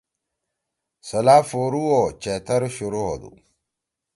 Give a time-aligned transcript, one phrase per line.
[1.07, 3.31] سلا پھورُو او چیتر شروع ہودُو۔